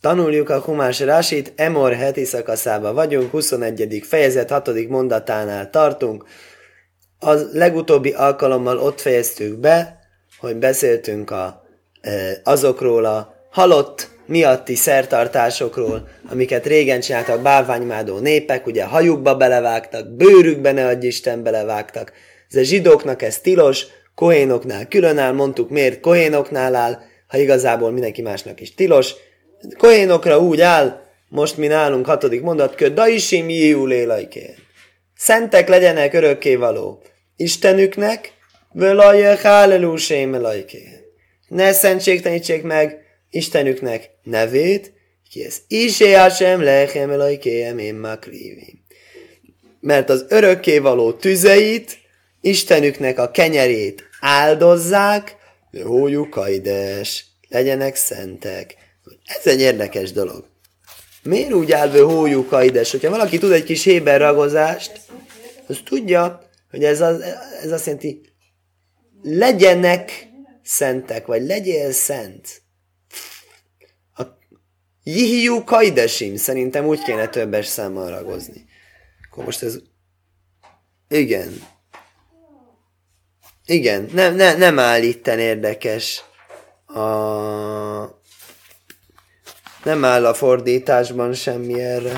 [0.00, 4.02] Tanuljuk a Humás Rásit, Emor heti szakaszába vagyunk, 21.
[4.06, 4.88] fejezet, 6.
[4.88, 6.24] mondatánál tartunk.
[7.20, 9.98] A legutóbbi alkalommal ott fejeztük be,
[10.38, 11.64] hogy beszéltünk a,
[12.00, 20.72] e, azokról a halott miatti szertartásokról, amiket régen csináltak bálványmádó népek, ugye hajukba belevágtak, bőrükbe
[20.72, 22.12] ne adj Isten belevágtak.
[22.50, 28.22] Ez a zsidóknak ez tilos, kohénoknál külön áll, mondtuk miért kohénoknál áll, ha igazából mindenki
[28.22, 29.14] másnak is tilos.
[29.78, 34.54] Kohénokra úgy áll, most mi nálunk hatodik mondat, kö daisim jiú lélajkén.
[35.16, 37.02] Szentek legyenek örökkévaló
[37.36, 38.32] Istenüknek,
[38.72, 41.00] völajjek hálelúsém lajkén.
[41.48, 42.98] Ne szentségtenítsék meg
[43.30, 44.92] Istenüknek nevét,
[45.30, 48.84] ki ez Isé Hashem lechem elajkéjem én makrívim.
[49.80, 51.98] Mert az örökkévaló tüzeit,
[52.40, 55.36] Istenüknek a kenyerét áldozzák,
[55.70, 56.40] de hójuk
[57.48, 58.77] legyenek szentek.
[59.36, 60.44] Ez egy érdekes dolog.
[61.22, 62.90] Miért úgy áll be hójuk kaides?
[62.90, 65.00] Hogyha valaki tud egy kis héber ragozást,
[65.66, 66.40] az tudja,
[66.70, 67.20] hogy ez, az,
[67.62, 68.20] ez azt jelenti,
[69.22, 70.28] legyenek
[70.62, 72.62] szentek, vagy legyél szent.
[74.14, 74.22] A
[75.02, 78.66] Jihiú kaidesim szerintem úgy kéne többes számmal ragozni.
[79.30, 79.78] Akkor most ez...
[81.08, 81.62] Igen.
[83.66, 86.24] Igen, nem, nem, nem áll itten érdekes.
[86.86, 87.02] A...
[89.88, 92.12] Nem áll a fordításban semmi erre.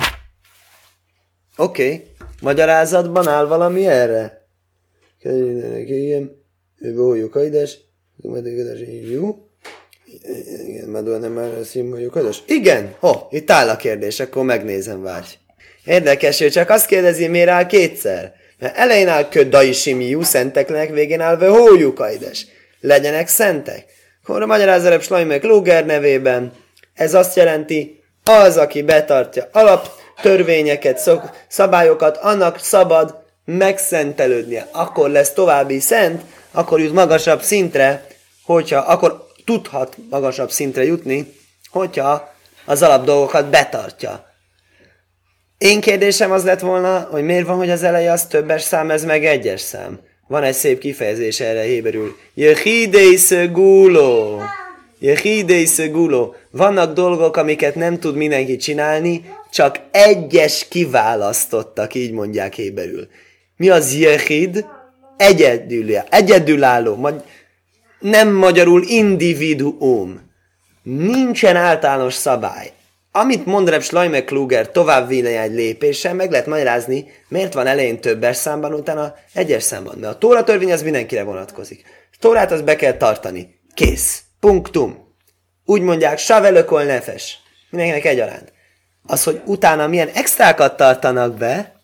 [1.57, 1.85] Oké.
[1.85, 2.07] Okay.
[2.41, 4.47] Magyarázatban áll valami erre?
[5.87, 6.45] Igen.
[6.95, 7.79] Vójuk kaides.
[9.11, 9.49] Jó.
[10.67, 12.43] Igen, Madonna nem már szimoljuk adás.
[12.47, 15.27] Igen, ho, oh, itt áll a kérdés, akkor megnézem, várj.
[15.85, 18.35] Érdekes, hogy csak azt kérdezi, miért áll kétszer.
[18.59, 22.47] Mert elején áll köddai simiú, szenteknek, végén áll hójuk ajdes.
[22.81, 23.85] Legyenek szentek.
[24.23, 26.53] Akkor a magyarázarebb Slajmek Luger nevében
[27.01, 29.89] ez azt jelenti, az, aki betartja alap
[30.23, 34.69] törvényeket, szok, szabályokat, annak szabad megszentelődnie.
[34.71, 38.07] Akkor lesz további szent, akkor jut magasabb szintre,
[38.45, 41.35] hogyha, akkor tudhat magasabb szintre jutni,
[41.71, 42.35] hogyha
[42.65, 44.35] az alap dolgokat betartja.
[45.59, 49.05] Én kérdésem az lett volna, hogy miért van, hogy az eleje az többes szám, ez
[49.05, 50.01] meg egyes szám.
[50.27, 52.17] Van egy szép kifejezés erre héberül.
[52.35, 54.43] Jehidei szeguló.
[55.03, 56.35] Jehidei szeguló.
[56.51, 63.09] Vannak dolgok, amiket nem tud mindenki csinálni, csak egyes kiválasztottak, így mondják héberül.
[63.57, 64.65] Mi az jehid?
[65.17, 67.09] Egyedül, egyedülálló.
[68.01, 70.21] Nem magyarul individuum.
[70.83, 72.73] Nincsen általános szabály.
[73.13, 78.37] Amit mond Reb Schleimer Kluger tovább egy lépéssel, meg lehet magyarázni, miért van elején többes
[78.37, 79.99] számban, utána egyes számban.
[79.99, 81.83] Mert a Tóra törvény az mindenkire vonatkozik.
[82.13, 83.59] A Tórát az be kell tartani.
[83.75, 84.23] Kész.
[84.41, 85.15] Punktum.
[85.65, 87.39] Úgy mondják, savelökol nefes.
[87.71, 88.53] Mindenkinek egyaránt.
[89.07, 91.81] Az, hogy utána milyen extrákat tartanak be,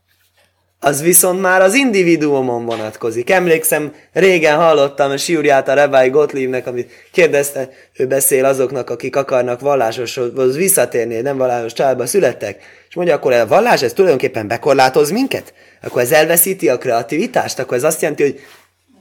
[0.80, 3.30] az viszont már az individuumon vonatkozik.
[3.30, 9.60] Emlékszem, régen hallottam a Siúriát a Rabbi Gottliebnek, amit kérdezte, ő beszél azoknak, akik akarnak
[9.60, 12.62] vallásoshoz visszatérni, nem vallásos családba születtek.
[12.88, 15.54] És mondja, akkor a vallás, ez tulajdonképpen bekorlátoz minket?
[15.82, 17.58] Akkor ez elveszíti a kreativitást?
[17.58, 18.40] Akkor ez azt jelenti, hogy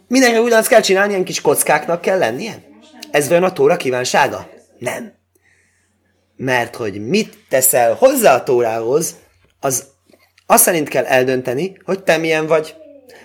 [0.08, 2.54] mindenki ugyanazt kell csinálni, ilyen kis kockáknak kell lennie?
[3.12, 4.50] Ez vajon a tóra kívánsága?
[4.80, 5.14] Nem.
[6.36, 9.16] Mert hogy mit teszel hozzá a tórához,
[9.60, 9.86] az
[10.46, 12.76] azt szerint kell eldönteni, hogy te milyen vagy.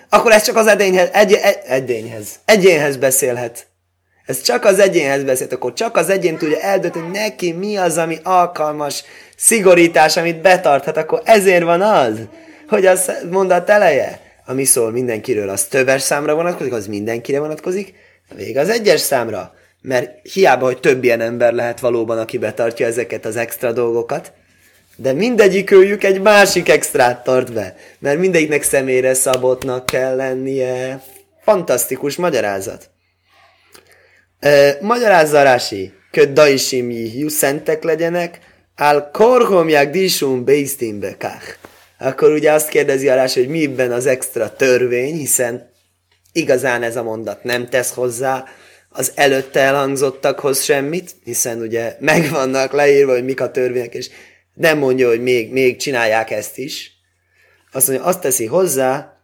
[0.09, 3.67] Akkor ez csak az edényhez, egy, edényhez, egyénhez beszélhet.
[4.25, 7.97] Ez csak az egyénhez beszélt, akkor csak az egyén tudja eldönteni, hogy neki mi az,
[7.97, 9.03] ami alkalmas
[9.37, 12.19] szigorítás, amit betarthat, akkor ezért van az,
[12.67, 17.93] hogy az mondat eleje, ami szól mindenkiről, az többes számra vonatkozik, az mindenkire vonatkozik,
[18.35, 19.53] vég az egyes számra.
[19.81, 24.33] Mert hiába, hogy több ilyen ember lehet valóban, aki betartja ezeket az extra dolgokat,
[24.95, 31.03] de mindegyik őjük egy másik extrát tart be, mert mindegyiknek személyre szabottnak kell lennie.
[31.41, 32.89] Fantasztikus magyarázat.
[34.39, 38.39] E, magyarázza Rási, köd daisim jihu, szentek legyenek,
[38.75, 41.57] áll korhomják disum beistin bekach.
[41.99, 45.71] Akkor ugye azt kérdezi a Rási, hogy mi ibben az extra törvény, hiszen
[46.31, 48.45] igazán ez a mondat nem tesz hozzá
[48.93, 54.09] az előtte elhangzottakhoz semmit, hiszen ugye megvannak leírva, hogy mik a törvények, és
[54.53, 56.91] nem mondja, hogy még, még csinálják ezt is.
[57.71, 59.21] Azt mondja, azt teszi hozzá,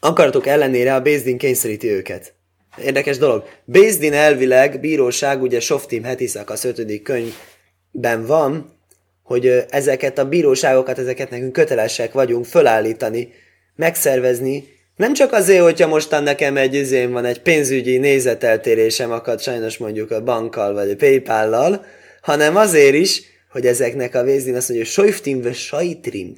[0.00, 2.34] akaratok ellenére a Bézdin kényszeríti őket.
[2.82, 3.48] Érdekes dolog.
[3.64, 8.78] Bézdin elvileg, bíróság, ugye Softim Hetiszak, az ötödik könyvben van,
[9.22, 13.32] hogy ezeket a bíróságokat, ezeket nekünk kötelesek vagyunk fölállítani,
[13.76, 19.78] megszervezni, nem csak azért, hogyha mostan nekem egy üzém van, egy pénzügyi nézeteltérésem akad sajnos
[19.78, 21.84] mondjuk a bankkal, vagy a PayPal-lal,
[22.20, 26.36] hanem azért is, hogy ezeknek a vézdin azt mondja, hogy sojftim ve sajtrim.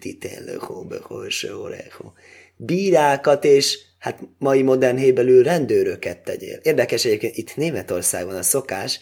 [2.56, 6.58] Bírákat és hát mai modern hébelő rendőröket tegyél.
[6.62, 8.98] Érdekes egyébként, itt Németországban a szokás,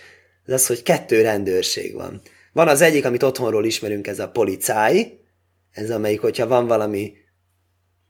[0.46, 2.20] az az, hogy kettő rendőrség van.
[2.52, 5.12] Van az egyik, amit otthonról ismerünk, ez a policáj,
[5.72, 7.12] ez amelyik, hogyha van valami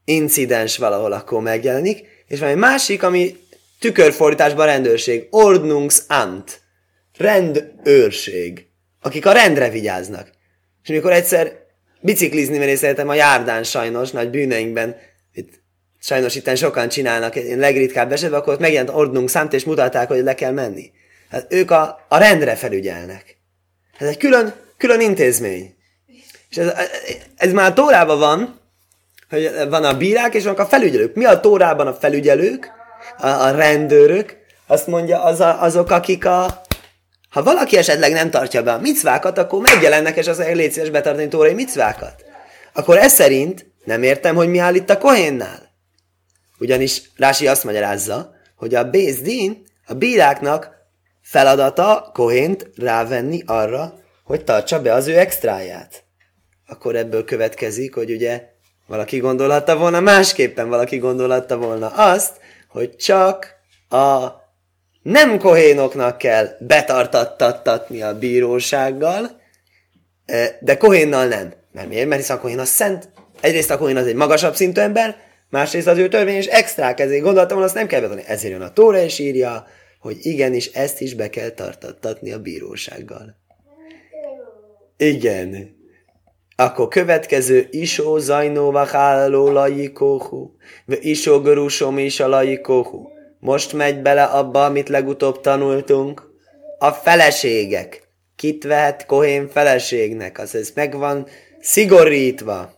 [0.09, 3.37] incidens valahol, akkor megjelenik, és van egy másik, ami
[3.79, 6.61] tükörfordításban rendőrség, Ordnungsamt,
[7.17, 8.67] rendőrség,
[9.01, 10.31] akik a rendre vigyáznak.
[10.83, 11.53] És amikor egyszer
[12.01, 14.97] biciklizni, szeretem a járdán sajnos, nagy bűneinkben,
[15.33, 15.63] itt
[15.99, 20.35] sajnos itt sokan csinálnak, én legritkább esetben, akkor ott megjelent Ordnungsamt, és mutatták, hogy le
[20.35, 20.91] kell menni.
[21.31, 23.37] Hát ők a, a rendre felügyelnek.
[23.99, 25.75] Ez egy külön, külön intézmény.
[26.51, 26.73] És ez,
[27.37, 28.61] ez már a tórában van,
[29.69, 31.15] van a bírák, és vannak a felügyelők.
[31.15, 32.73] Mi a tórában a felügyelők,
[33.19, 34.37] a, a rendőrök?
[34.67, 36.61] Azt mondja, az a, azok, akik a...
[37.31, 41.29] Ha valaki esetleg nem tartja be a micvákat, akkor megjelennek, és az légy szíves betartani
[41.29, 42.25] tórai micvákat.
[42.73, 45.75] Akkor ez szerint nem értem, hogy mi áll itt a kohénnál.
[46.59, 50.71] Ugyanis Rási azt magyarázza, hogy a Bézdin, a bíráknak
[51.23, 53.95] feladata kohént rávenni arra,
[54.25, 56.05] hogy tartsa be az ő extráját.
[56.67, 58.55] Akkor ebből következik, hogy ugye
[58.87, 62.33] valaki gondolhatta volna másképpen, valaki gondolhatta volna azt,
[62.69, 63.55] hogy csak
[63.89, 64.27] a
[65.03, 69.41] nem kohénoknak kell betartattatni a bírósággal,
[70.27, 71.53] e, de kohénnal nem.
[71.73, 72.09] Nem miért?
[72.09, 73.09] Mert hiszen a kohén az szent.
[73.41, 75.17] Egyrészt a kohén az egy magasabb szintű ember,
[75.51, 78.29] másrészt az ő törvény és extrák, ezért gondoltam, hogy azt nem kell betartani.
[78.29, 79.67] Ezért jön a Tóra és írja,
[80.01, 83.37] hogy igenis ezt is be kell tartattatni a bírósággal.
[84.97, 85.76] Igen.
[86.57, 90.51] Akkor következő isó zajnó vacháló lajikóhu,
[90.87, 93.09] isó görusom is a lajikóhu.
[93.41, 96.23] Most megy bele abba, amit legutóbb tanultunk.
[96.79, 98.09] A feleségek.
[98.37, 100.39] Kit vehet kohén feleségnek?
[100.39, 101.27] Az ez megvan
[101.61, 102.75] szigorítva.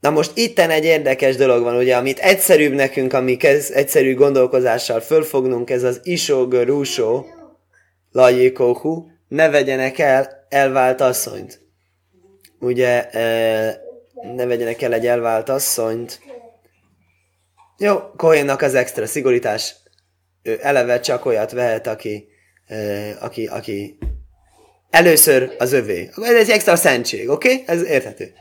[0.00, 5.00] Na most itten egy érdekes dolog van, ugye, amit egyszerűbb nekünk, ami kez, egyszerű gondolkozással
[5.00, 7.26] fölfognunk, ez az isó görúsó,
[8.12, 11.63] lajikóhu, ne vegyenek el elvált asszonyt.
[12.64, 13.80] Ugye, e,
[14.36, 16.20] ne vegyenek el egy elvált asszonyt.
[17.78, 19.74] Jó, Kohénnak az extra szigorítás,
[20.42, 22.28] ő eleve csak olyat vehet, aki,
[22.66, 22.76] e,
[23.20, 23.98] aki, aki
[24.90, 26.10] először az övé.
[26.22, 27.52] Ez egy extra szentség, oké?
[27.52, 27.64] Okay?
[27.66, 28.32] Ez érthető.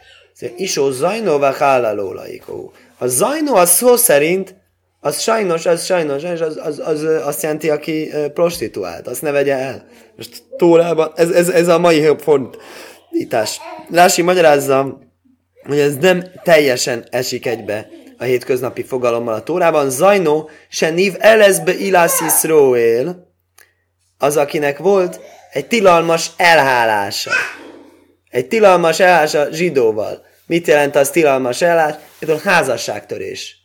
[0.56, 2.74] Isó zajnó hállalólaikó.
[2.98, 4.56] A zajnó az szó szerint,
[5.00, 9.56] az sajnos, az sajnos, az, az, az, az azt jelenti, aki prostituált, azt ne vegye
[9.56, 9.86] el.
[10.16, 12.00] Most tórában, ez, ez, ez a mai
[13.14, 13.60] fordítás.
[13.90, 15.00] Lási magyarázza,
[15.64, 17.88] hogy ez nem teljesen esik egybe
[18.18, 19.90] a hétköznapi fogalommal a tórában.
[19.90, 23.32] Zajnó se nív elezbe ilászis róél,
[24.18, 25.20] az, akinek volt
[25.52, 27.32] egy tilalmas elhálása.
[28.30, 30.26] Egy tilalmas elállás a zsidóval.
[30.46, 31.96] Mit jelent az tilalmas elállás?
[32.20, 33.56] Például házasságtörés.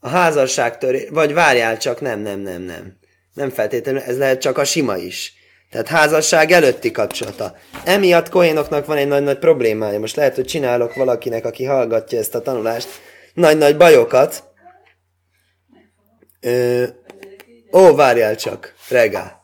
[0.00, 2.96] A házasságtörés, vagy várjál csak, nem, nem, nem, nem.
[3.34, 5.37] Nem feltétlenül, ez lehet csak a sima is.
[5.70, 7.56] Tehát házasság előtti kapcsolata.
[7.84, 9.98] Emiatt kohénoknak van egy nagy-nagy problémája.
[9.98, 12.88] Most lehet, hogy csinálok valakinek, aki hallgatja ezt a tanulást,
[13.34, 14.44] nagy-nagy bajokat.
[16.40, 16.84] Ö,
[17.72, 19.36] ó, várjál csak, regá.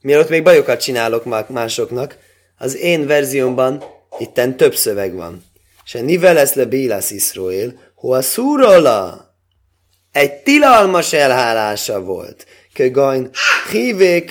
[0.00, 2.16] Mielőtt még bajokat csinálok másoknak,
[2.58, 3.84] az én verziómban
[4.18, 5.44] itten több szöveg van.
[5.84, 9.28] Se niveles le Bélász Iszroél, ho a szúrola
[10.12, 12.46] egy tilalmas elhálása volt.
[12.72, 13.30] Kögajn
[13.70, 14.24] hívé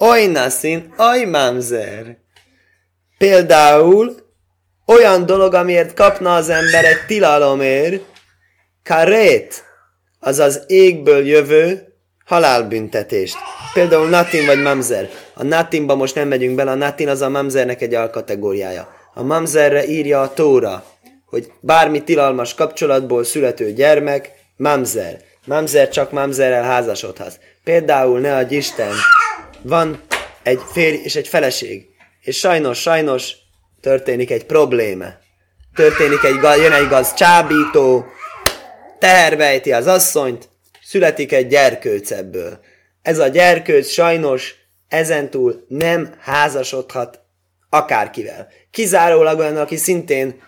[0.00, 2.16] Krisus, ojnaszin, ajmámzer.
[3.18, 4.16] Például
[4.86, 8.02] olyan dolog, amiért kapna az ember egy tilalomért,
[8.84, 9.64] karét,
[10.20, 13.36] azaz égből jövő halálbüntetést.
[13.72, 15.08] Például Natin vagy Mamzer.
[15.34, 18.88] A Natinba most nem megyünk bele, a Natin az a Mamzernek egy alkategóriája.
[19.14, 20.84] A Mamzerre írja a Tóra,
[21.26, 25.20] hogy bármi tilalmas kapcsolatból születő gyermek, Mamzer.
[25.46, 27.38] Mamzer csak Mamzerrel házasodhat.
[27.64, 28.92] Például ne adj Isten,
[29.62, 30.02] van
[30.42, 31.86] egy férj és egy feleség,
[32.20, 33.32] és sajnos, sajnos
[33.80, 35.06] történik egy probléma.
[35.74, 38.04] Történik egy, jön egy gaz csábító,
[38.98, 40.48] teherbejti az asszonyt,
[40.82, 42.60] születik egy gyerkőc ebből.
[43.02, 44.54] Ez a gyerkőc sajnos
[44.88, 47.20] ezentúl nem házasodhat
[47.70, 48.48] akárkivel.
[48.70, 50.42] Kizárólag olyan, aki szintén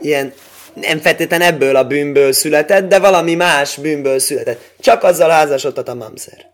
[0.00, 0.32] ilyen
[0.74, 4.74] nem feltétlen ebből a bűnből született, de valami más bűnből született.
[4.80, 6.52] Csak azzal házasodhat a mamszer.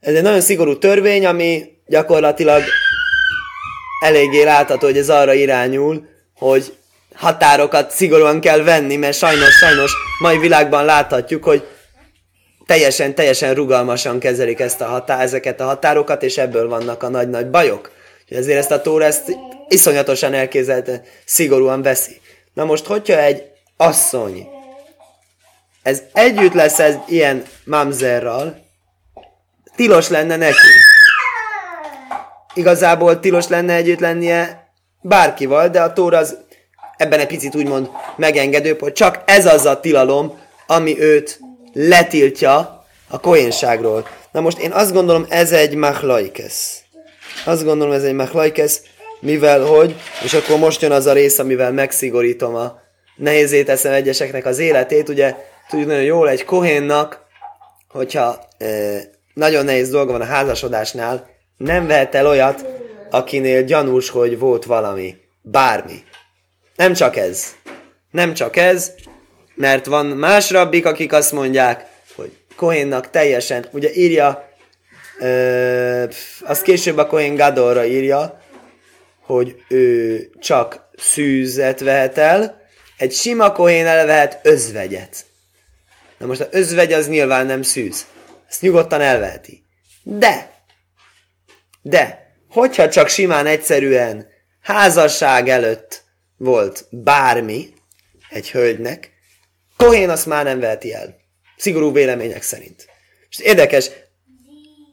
[0.00, 2.62] Ez egy nagyon szigorú törvény, ami gyakorlatilag
[4.04, 6.76] eléggé látható, hogy ez arra irányul, hogy
[7.14, 11.66] határokat szigorúan kell venni, mert sajnos, sajnos mai világban láthatjuk, hogy
[12.66, 17.50] teljesen, teljesen rugalmasan kezelik ezt a hatá- ezeket a határokat, és ebből vannak a nagy-nagy
[17.50, 17.90] bajok.
[18.28, 19.36] Ezért ezt a tóra ezt
[19.68, 22.20] iszonyatosan elképzelte, szigorúan veszi.
[22.54, 23.42] Na most, hogyha egy
[23.76, 24.46] asszony,
[25.82, 28.69] ez együtt lesz ez ilyen mamzerral,
[29.80, 30.68] tilos lenne neki.
[32.54, 36.36] Igazából tilos lenne együtt lennie bárkival, de a tóra az
[36.96, 41.40] ebben egy picit úgymond megengedőbb, hogy csak ez az a tilalom, ami őt
[41.72, 44.06] letiltja a kohénságról.
[44.32, 46.82] Na most én azt gondolom, ez egy machlaikesz.
[47.44, 48.82] Azt gondolom, ez egy machlaikesz,
[49.20, 49.94] mivel hogy,
[50.24, 52.80] és akkor most jön az a rész, amivel megszigorítom a
[53.16, 55.34] nehézé teszem egyeseknek az életét, ugye
[55.68, 57.20] tudjuk nagyon jól egy kohénnak,
[57.88, 58.66] hogyha e,
[59.40, 62.66] nagyon nehéz dolga van a házasodásnál, nem vehet el olyat,
[63.10, 66.04] akinél gyanús, hogy volt valami, bármi.
[66.76, 67.46] Nem csak ez.
[68.10, 68.92] Nem csak ez,
[69.54, 74.48] mert van más rabbik, akik azt mondják, hogy Kohénnak teljesen, ugye írja,
[75.20, 76.04] ö,
[76.40, 78.40] azt később a Kohén Gadorra írja,
[79.20, 82.60] hogy ő csak szűzet vehet el,
[82.96, 85.24] egy sima Kohén elvehet özvegyet.
[86.18, 88.06] Na most az özvegy az nyilván nem szűz.
[88.50, 89.64] Ezt nyugodtan elveheti.
[90.02, 90.50] De,
[91.82, 94.26] de, hogyha csak simán egyszerűen
[94.60, 96.04] házasság előtt
[96.36, 97.68] volt bármi
[98.30, 99.10] egy hölgynek,
[99.76, 101.16] Kohén azt már nem veheti el.
[101.56, 102.86] Szigorú vélemények szerint.
[103.28, 103.90] És érdekes,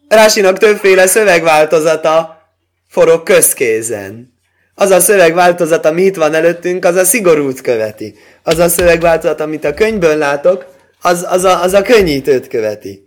[0.08, 2.42] Rásinak többféle szövegváltozata
[2.90, 4.34] forog közkézen.
[4.76, 8.16] Az a szövegváltozat, ami itt van előttünk, az a szigorút követi.
[8.44, 10.66] Az a szövegváltozat, amit a könyvből látok,
[11.02, 13.07] az, az, a, az a könnyítőt követi.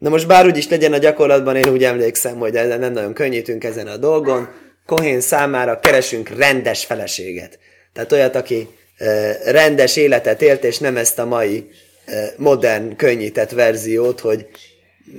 [0.00, 3.64] Na most bár úgy is legyen a gyakorlatban, én úgy emlékszem, hogy nem nagyon könnyítünk
[3.64, 4.48] ezen a dolgon.
[4.86, 7.58] Kohén számára keresünk rendes feleséget.
[7.92, 8.68] Tehát olyat, aki
[9.44, 11.70] rendes életet élt, és nem ezt a mai
[12.36, 14.46] modern, könnyített verziót, hogy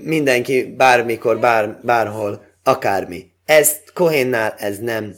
[0.04, 3.26] mindenki bármikor, bár, bárhol, akármi.
[3.46, 5.16] Ezt Kohénnál ez nem,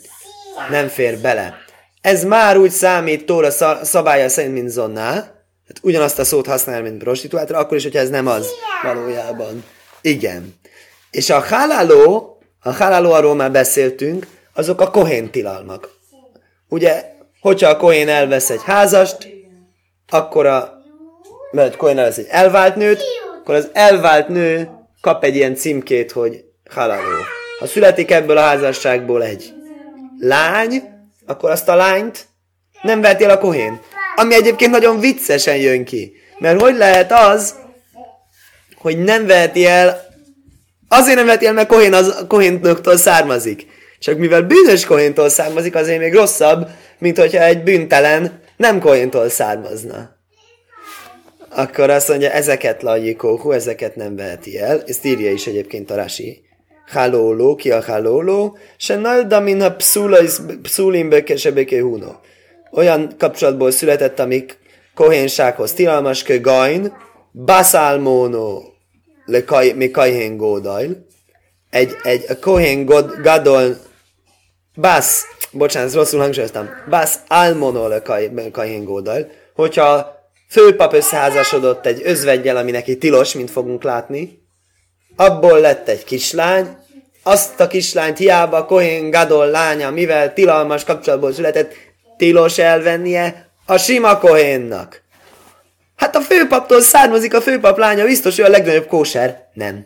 [0.69, 1.57] nem fér bele.
[2.01, 3.51] Ez már úgy számít Tóra
[3.83, 5.31] szabálya szerint, mint zonná,
[5.67, 8.47] tehát ugyanazt a szót használ, mint prostituáltra, akkor is, hogyha ez nem az
[8.83, 9.63] valójában.
[10.01, 10.55] Igen.
[11.11, 15.89] És a haláló, a haláló arról már beszéltünk, azok a kohén tilalmak.
[16.69, 17.11] Ugye
[17.43, 19.27] Hogyha a Kohen elvesz egy házast,
[20.09, 20.73] akkor a,
[21.51, 23.03] mert Kohen elvesz egy elvált nőt,
[23.39, 24.69] akkor az elvált nő
[25.01, 27.17] kap egy ilyen címkét, hogy halaló.
[27.59, 29.53] Ha születik ebből a házasságból egy
[30.19, 30.83] lány,
[31.25, 32.25] akkor azt a lányt
[32.81, 33.81] nem veheti el a kohén.
[34.15, 36.13] Ami egyébként nagyon viccesen jön ki.
[36.37, 37.55] Mert hogy lehet az,
[38.75, 40.11] hogy nem veheti el,
[40.87, 43.65] azért nem veheti el, mert kohén az kohéntnőktől származik.
[43.99, 50.09] Csak mivel bűnös kohéntól származik, azért még rosszabb, mint hogyha egy bűntelen nem kohéntól származna.
[51.49, 54.83] Akkor azt mondja, ezeket lajikóhu, ezeket nem veheti el.
[54.87, 56.41] Ezt írja is egyébként a Rasi.
[56.91, 59.75] Halóló, ki a halóló, se nalda min a
[60.61, 62.11] pszulim bekesebeke huno.
[62.75, 64.57] Olyan kapcsolatból született, amik
[64.95, 66.93] kohénsághoz tilalmas, kö gain,
[67.33, 68.61] baszálmóno,
[69.25, 71.05] le kaj, mi kajhén gódajl.
[71.69, 72.85] Egy, egy a kohén
[73.21, 73.77] gadol,
[74.75, 78.01] basz, bocsánat, rosszul hangsúlyoztam, Bász almonol
[78.51, 80.15] kahin gódal, hogyha
[80.49, 84.41] főpap összeházasodott egy özvegyel, ami neki tilos, mint fogunk látni,
[85.15, 86.77] abból lett egy kislány,
[87.23, 91.73] azt a kislányt hiába Kohén Gadol lánya, mivel tilalmas kapcsolatból született,
[92.17, 95.01] tilos elvennie a sima Kohénnak.
[95.95, 99.49] Hát a főpaptól származik a főpap lánya, biztos ő a legnagyobb kóser.
[99.53, 99.85] Nem.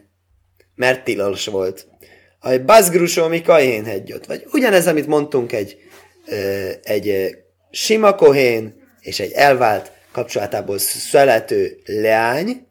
[0.76, 1.88] Mert tilos volt
[2.40, 4.26] a bazgrusó mi kajén hegyot.
[4.26, 5.78] Vagy ugyanez, amit mondtunk egy,
[6.84, 7.38] egy
[7.72, 12.66] sima kohén és egy elvált kapcsolatából születő leány,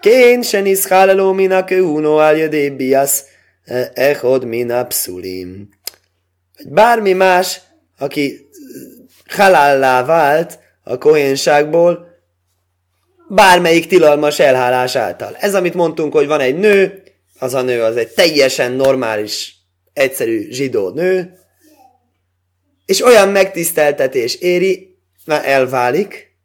[0.00, 3.24] Kén se niszkáleló minak uno aljödé biasz
[3.94, 5.68] echod mina pszulim.
[6.68, 7.60] Bármi más,
[7.98, 8.48] aki
[9.32, 12.06] halállá vált a kohénságból,
[13.28, 15.36] bármelyik tilalmas elhálás által.
[15.40, 17.02] Ez, amit mondtunk, hogy van egy nő,
[17.38, 19.54] az a nő az egy teljesen normális,
[19.92, 21.38] egyszerű zsidó nő,
[22.86, 26.36] és olyan megtiszteltetés éri, mert elválik,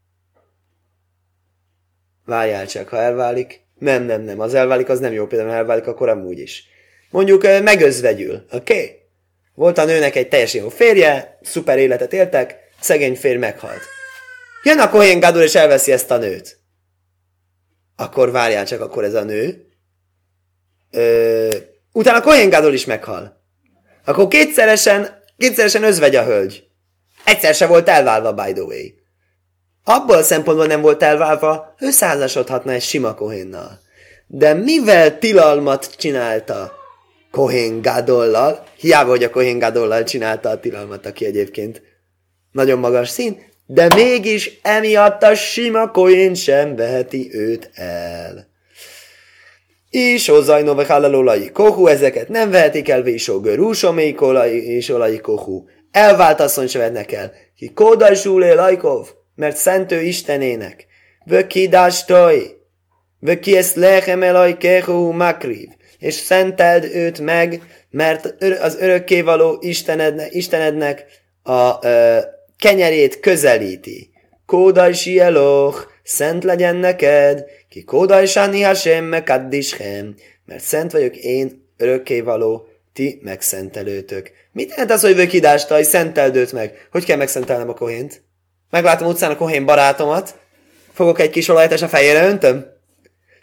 [2.26, 6.10] várjál csak, ha elválik, nem, nem, nem, az elválik, az nem jó, például elválik, akkor
[6.10, 6.64] amúgy is.
[7.10, 8.74] Mondjuk megözvegyül, oké?
[8.74, 8.96] Okay?
[9.54, 13.82] Volt a nőnek egy teljesen jó férje, szuper életet éltek, szegény férj meghalt.
[14.64, 16.60] Jön a Kohen Gadol és elveszi ezt a nőt.
[17.96, 19.68] Akkor várjál csak, akkor ez a nő
[20.92, 21.50] Ö,
[21.92, 23.42] utána Kohen Gadol is meghal.
[24.06, 26.68] Akkor kétszeresen, kétszeresen özvegy a hölgy.
[27.24, 28.86] Egyszer se volt elválva, by the way.
[29.84, 33.80] Abból a szempontból nem volt elválva, ő százasodhatna egy sima Kohénnal.
[34.28, 36.74] De mivel tilalmat csinálta
[37.32, 41.82] Kohén Gadollal, hiába, hogy a Kohén Gadollal csinálta a tilalmat, aki egyébként
[42.52, 48.48] nagyon magas szín, de mégis emiatt a sima Kohén sem veheti őt el.
[49.90, 54.16] És hozzajno ve kohu, ezeket nem vehetik el, és görúsomé
[54.52, 55.64] és olai kohu.
[55.92, 57.34] Elvált asszony se vednek el.
[57.56, 60.86] Ki kódajsúlé lajkov, mert szentő Istenének.
[61.26, 62.58] Vö kidástoj,
[63.20, 65.68] vö ki ezt lechem elaj kehu makriv
[66.00, 71.06] és szenteld őt meg, mert az örökkévaló Istenedne, Istenednek
[71.44, 72.18] a ö,
[72.60, 74.10] kenyerét közelíti.
[74.46, 82.68] Kódaj sieloch, szent legyen neked, ki kódaj sáni hasem, mekaddishem, mert szent vagyok én, örökkévaló,
[82.94, 84.32] ti megszentelőtök.
[84.52, 86.88] Mit jelent az, hogy vökidástaj, szenteld őt meg?
[86.92, 88.22] Hogy kell megszentelnem a kohént?
[88.70, 90.40] Meglátom utcán a kohén barátomat,
[90.94, 92.66] fogok egy kis olajat és a fejére öntöm?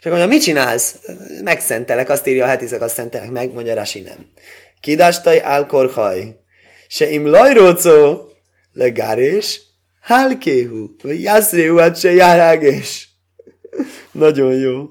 [0.01, 0.95] Csak mondja, mit csinálsz?
[1.43, 4.25] Megszentelek, azt írja a hetisek, azt szentelek meg, mondja Rasi nem.
[4.79, 6.39] Kidástai álkorhaj.
[6.87, 8.24] Se im lajrócó,
[8.75, 9.61] legárés,
[10.01, 13.09] hálkéhu, vagy jászréhu, hát se járágés.
[14.11, 14.89] Nagyon jó.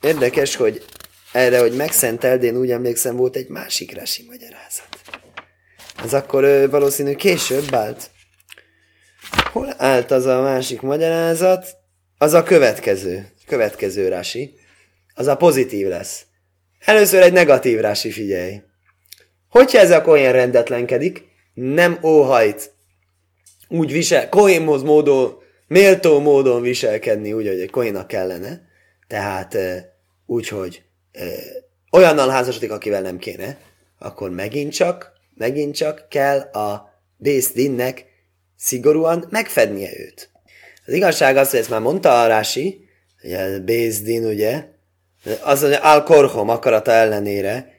[0.00, 0.84] Érdekes, hogy
[1.32, 4.88] erre, hogy megszenteld, én úgy emlékszem, volt egy másik rasi magyarázat.
[6.04, 8.10] Ez akkor valószínű később állt.
[9.52, 11.66] Hol állt az a másik magyarázat?
[12.18, 13.32] Az a következő.
[13.46, 14.54] Következő rási.
[15.14, 16.24] Az a pozitív lesz.
[16.78, 18.60] Először egy negatív rási, figyelj.
[19.48, 21.24] Hogyha ez a kohén rendetlenkedik,
[21.54, 22.72] nem óhajt
[23.68, 28.60] úgy visel, kohénhoz módon, méltó módon viselkedni, úgy, hogy egy kohénak kellene.
[29.06, 29.56] Tehát
[30.26, 30.82] úgy, hogy
[31.90, 33.58] olyannal házasodik, akivel nem kéne,
[33.98, 38.04] akkor megint csak, megint csak kell a Bézdinnek
[38.56, 40.30] szigorúan megfednie őt.
[40.86, 42.88] Az igazság az, hogy ezt már mondta a Rási,
[43.22, 44.64] ugye Bézdin, ugye,
[45.42, 47.77] az, hogy Al-Korhom akarata ellenére,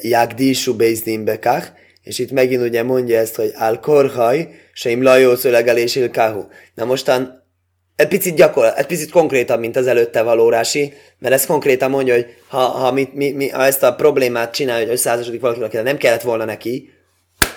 [0.00, 1.68] Jagdísú Bézdin bekach,
[2.02, 5.98] és itt megint ugye mondja ezt, hogy Al-Korhaj, Seim Lajó szölegelés.
[6.74, 7.42] Na mostan
[7.96, 12.14] egy picit gyakor, egy picit konkrétabb, mint az előtte való rási, mert ez konkrétan mondja,
[12.14, 15.96] hogy ha, ha, mi, mi, mi, ha ezt a problémát csinálja, hogy összeházasodik valakivel, nem
[15.96, 16.92] kellett volna neki,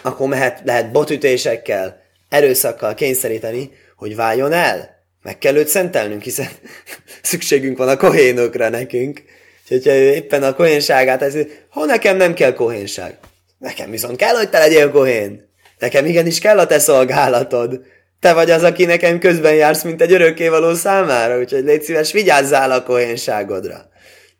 [0.01, 4.95] akkor mehet, lehet botütésekkel, erőszakkal kényszeríteni, hogy váljon el.
[5.23, 6.47] Meg kell őt szentelnünk, hiszen
[7.21, 9.23] szükségünk van a kohénokra nekünk.
[9.69, 11.35] Úgyhogy ha éppen a kohénságát, ez,
[11.69, 13.17] ha nekem nem kell kohénság.
[13.57, 15.49] Nekem viszont kell, hogy te legyél kohén.
[15.79, 17.81] Nekem igenis kell a te szolgálatod.
[18.19, 22.71] Te vagy az, aki nekem közben jársz, mint egy örökkévaló számára, úgyhogy légy szíves, vigyázzál
[22.71, 23.89] a kohénságodra.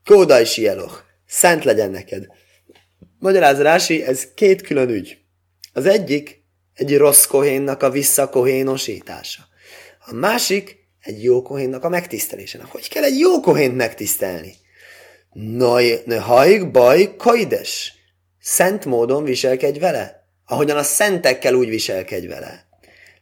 [0.05, 0.93] Kódaj sieloch,
[1.27, 2.27] szent legyen neked.
[3.19, 5.17] Magyaráz Rási, ez két külön ügy.
[5.73, 9.41] Az egyik, egy rossz kohénnak a visszakohénosítása.
[10.05, 12.59] A másik egy jó kohénnak a megtisztelése.
[12.69, 14.53] Hogy kell egy jó kohént megtisztelni?
[15.39, 17.93] Naj, ne haig baj kaides.
[18.39, 20.23] Szent módon viselkedj vele.
[20.45, 22.65] Ahogyan a szentekkel úgy viselkedj vele.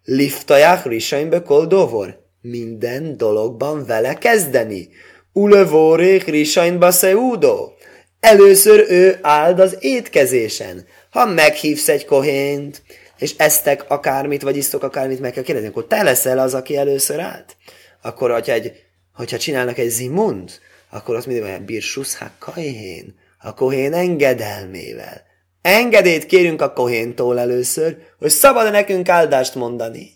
[0.04, 2.20] Liftaják risaimbe koldovor.
[2.42, 4.90] Minden dologban vele kezdeni.
[5.34, 7.74] Ulevórék risainba szeúdó.
[8.20, 10.86] Először ő áld az étkezésen.
[11.10, 12.82] Ha meghívsz egy kohént,
[13.18, 17.20] és esztek akármit, vagy isztok akármit, meg kell kérdezni, akkor te leszel az, aki először
[17.20, 17.56] állt?
[18.02, 18.72] Akkor, hogyha, egy,
[19.14, 20.52] hogyha csinálnak egy zimund,
[20.96, 25.22] akkor azt mindig mondja, birsusz ha kajhén, a kohén engedelmével.
[25.62, 30.12] Engedélyt kérünk a kohéntól először, hogy szabad-e nekünk áldást mondani.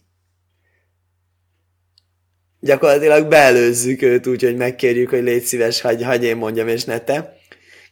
[2.59, 6.99] Gyakorlatilag beelőzzük őt úgy, hogy megkérjük, hogy légy szíves, hagyj, hagy én mondjam, és ne
[6.99, 7.37] te.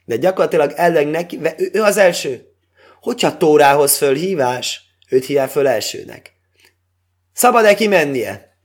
[0.06, 2.46] De gyakorlatilag elleg neki, ő, az első.
[3.02, 6.34] Hogyha Tórához fölhívás, Őt hívják föl elsőnek.
[7.34, 8.58] Szabad-e kimennie?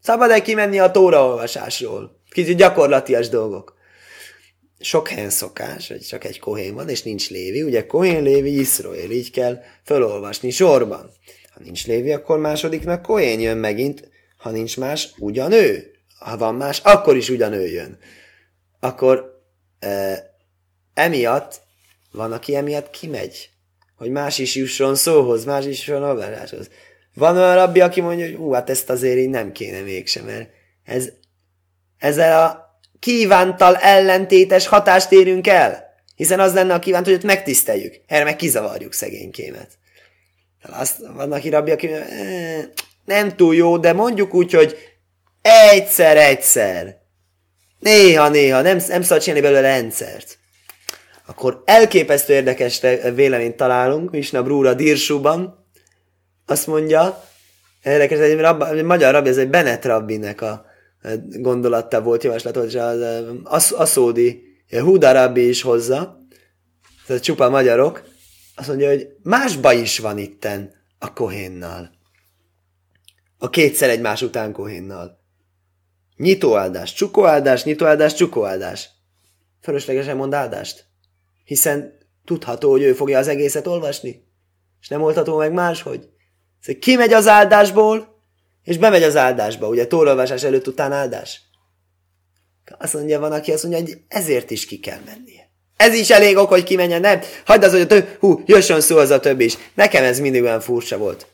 [0.00, 2.22] Szabad-e kimenni a tóraolvasásról?
[2.34, 3.76] Kicsit gyakorlatias dolgok.
[4.80, 7.62] Sok helyen szokás, hogy csak egy kohén van, és nincs lévi.
[7.62, 11.10] Ugye kohén, lévi, iszroél, így kell felolvasni sorban.
[11.54, 15.92] Ha nincs lévi, akkor másodiknak kohén jön megint, ha nincs más, ugyanő.
[16.18, 17.98] Ha van más, akkor is ugyanő jön.
[18.80, 19.42] Akkor
[19.78, 20.22] e,
[20.94, 21.60] emiatt
[22.12, 23.54] van, aki emiatt kimegy
[23.96, 26.70] hogy más is jusson szóhoz, más is jusson olvasáshoz.
[27.14, 30.50] Van olyan rabbi, aki mondja, hogy hú, hát ezt azért így nem kéne mégsem, mert
[30.84, 31.12] ez,
[32.04, 35.92] ezzel a kívántal ellentétes hatást érünk el.
[36.16, 37.94] Hiszen az lenne a kívánt, hogy őt megtiszteljük.
[38.06, 39.68] Erre meg kizavarjuk szegénykémet.
[40.62, 41.90] Azt, van, aki rabbi, aki
[43.04, 44.76] nem túl jó, de mondjuk úgy, hogy
[45.72, 46.96] egyszer-egyszer.
[47.78, 50.38] Néha-néha, nem, nem szabad csinálni belőle rendszert
[51.26, 52.80] akkor elképesztő érdekes
[53.14, 55.66] véleményt találunk Misna Brúra Dirsúban.
[56.46, 57.24] Azt mondja,
[57.82, 60.64] érdekes, egy, rabba, egy magyar rabbi, ez egy Bennett rabbinek a
[61.26, 62.78] gondolatta volt, javaslatot, és
[63.42, 66.18] az Aszódi Huda Rabbi is hozza,
[67.06, 68.04] tehát csupa magyarok,
[68.54, 71.90] azt mondja, hogy másba is van itten a kohénnal.
[73.38, 75.22] A kétszer egymás után kohénnal.
[76.16, 78.90] Nyitóáldás, csukóáldás, nyitóáldás, csukóáldás.
[79.60, 80.84] Fölöslegesen mond áldást.
[81.44, 81.92] Hiszen
[82.24, 84.24] tudható, hogy ő fogja az egészet olvasni.
[84.80, 86.08] És nem oldható meg máshogy.
[86.60, 88.13] Szóval kimegy az áldásból,
[88.64, 89.68] és bemegy az áldásba.
[89.68, 91.40] Ugye tórolvasás előtt után áldás.
[92.78, 95.50] Azt mondja, van, aki azt mondja, hogy ezért is ki kell mennie.
[95.76, 97.20] Ez is elég ok, hogy kimenjen, nem?
[97.44, 99.56] Hagyd az, hogy a több, hú, jusson szóhoz a többi is.
[99.74, 101.26] Nekem ez mindig olyan furcsa volt.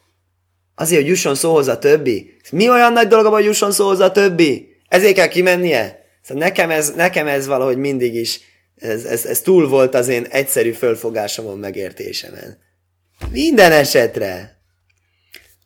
[0.74, 2.36] Azért, hogy jusson szóhoz a többi.
[2.50, 4.76] Mi olyan nagy dolog, hogy jusson szóhoz a többi?
[4.88, 6.04] Ezért kell kimennie?
[6.22, 8.40] Szóval nekem ez, nekem ez valahogy mindig is,
[8.76, 12.58] ez, ez, ez túl volt az én egyszerű fölfogásomon, megértésemen.
[13.30, 14.60] Minden esetre,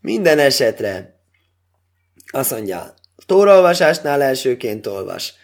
[0.00, 1.13] minden esetre,
[2.30, 2.94] azt mondja,
[3.26, 5.34] tóraolvasásnál elsőként olvas.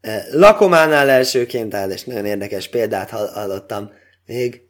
[0.00, 3.90] Eh, lakománál elsőként áll, és nagyon érdekes példát hallottam.
[4.26, 4.68] Még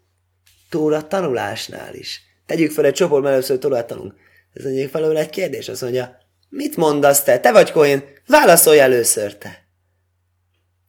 [0.71, 2.23] Tóra tanulásnál is.
[2.47, 4.15] Tegyük fel egy csoport, mert először Tórát tanulunk.
[4.53, 6.17] Ez egyik felől egy kérdés, azt mondja,
[6.49, 7.41] mit mondasz te?
[7.41, 9.69] Te vagy Kohén, válaszolj először te.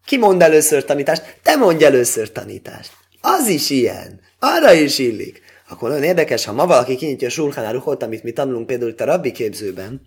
[0.06, 1.40] Ki mond először tanítást?
[1.44, 2.92] Te mondj először tanítást.
[3.22, 4.20] Az is ilyen.
[4.40, 5.42] Arra is illik.
[5.70, 9.06] Akkor nagyon érdekes, ha ma valaki kinyitja a Sulchan amit mi tanulunk például itt a
[9.06, 10.02] rabbi képzőben,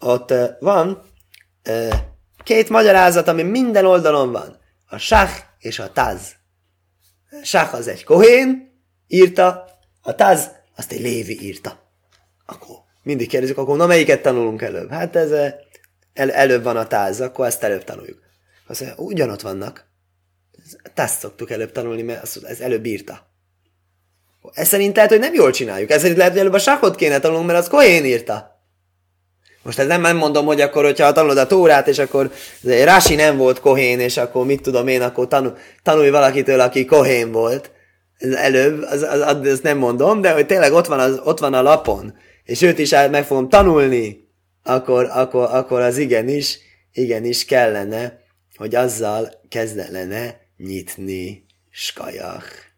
[0.00, 1.08] ott van
[2.42, 4.58] Két magyarázat, ami minden oldalon van.
[4.88, 6.36] A sach és a taz.
[7.42, 8.72] Sach az egy kohén,
[9.06, 9.68] írta,
[10.02, 11.92] a taz azt egy lévi írta.
[12.46, 14.90] Akkor mindig kérdezik, akkor na melyiket tanulunk előbb?
[14.90, 15.30] Hát ez
[16.12, 18.18] el, előbb van a táz, akkor ezt előbb tanuljuk.
[18.66, 19.88] Azt mondja, ugyanott vannak.
[20.94, 23.28] Tázt szoktuk előbb tanulni, mert azt, ez előbb írta.
[24.52, 25.90] Ez szerint lehet, hogy nem jól csináljuk.
[25.90, 28.59] Ez szerint lehet, hogy előbb a sakot kéne tanulnunk, mert az Kohén írta.
[29.62, 32.30] Most ez nem, nem mondom, hogy akkor, hogyha tanulod a tórát, és akkor
[32.62, 37.32] Rási nem volt kohén, és akkor mit tudom én, akkor tanul, tanulj valakitől, aki kohén
[37.32, 37.70] volt.
[38.34, 41.54] Előbb, az, az, az, az, nem mondom, de hogy tényleg ott van, az, ott van
[41.54, 44.28] a lapon, és őt is meg fogom tanulni,
[44.62, 46.58] akkor, akkor, akkor az igenis,
[46.92, 48.18] igenis kellene,
[48.56, 52.69] hogy azzal kezdene nyitni skajach.